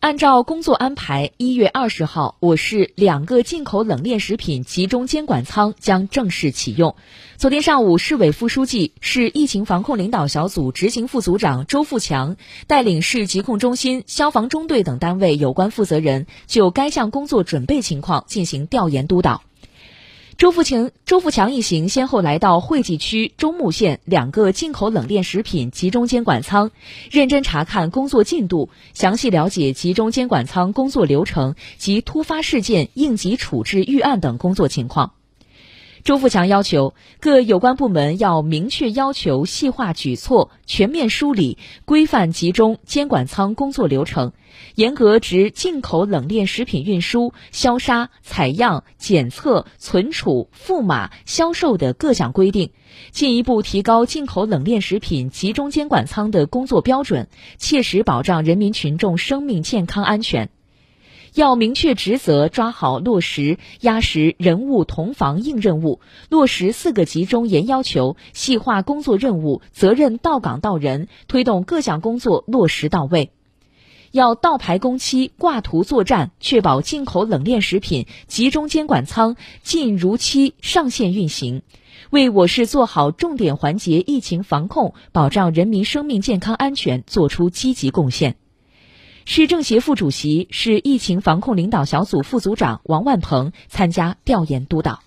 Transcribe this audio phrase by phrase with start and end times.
[0.00, 6.94] 按照工作安排，一月二十号，我市两个进口冷链食品集中监管仓将正式启用。
[7.36, 12.36] 昨天上午，市委副书记、市疫情防控领导小组执行副组长周富强
[12.68, 19.42] 带领市疾控中心、消防中队等单位有关负责人就该项工作准备情况进行调研督导。
[20.38, 26.70] 周富强、周富强一行先后来到惠济区中牟县两个进口冷链食品集中监管仓，
[27.10, 35.14] 认真查看工作进度，详细了解集中监管仓工作流程及突发事件应急处置预案等工作情况。
[36.04, 44.32] 周富强要求各有关部门要明确要求细化举措，全面梳理规范集中监管仓工作流程，
[44.74, 52.70] 严格执进口冷链食品运输、消杀、采样、检测、存储、赋码、销售的各项规定，
[53.10, 57.28] 进一步提高进口冷链食品集中监管仓的工作标准，
[57.58, 60.48] 切实保障人民群众生命健康安全。
[61.38, 73.30] 要明确职责，抓好落实，压实人物同防硬任务，落实四个集中严要求，细化工作任务，责任到岗到人，推动各项工作落实到位。
[74.10, 81.62] 要倒排工期，挂图作战，确保进口冷链食品集中监管仓进如期上线运行，
[82.10, 88.34] 为我市做好重点环节疫情防控、保障人民生命健康安全作出积极贡献。
[89.30, 95.00] 市政协副主席、市疫情防控领导小组副组长王万鹏参加调研督导。